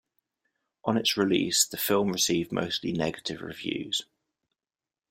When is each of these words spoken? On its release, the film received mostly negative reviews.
On 0.83 0.97
its 0.97 1.15
release, 1.15 1.63
the 1.63 1.77
film 1.77 2.11
received 2.11 2.51
mostly 2.51 2.91
negative 2.91 3.39
reviews. 3.39 4.01